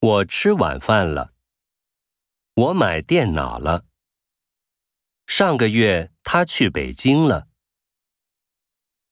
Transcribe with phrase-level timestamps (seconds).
[0.00, 1.32] 我吃晚饭了。
[2.54, 3.84] 我买电脑了。
[5.26, 7.47] 上个月他去北京了。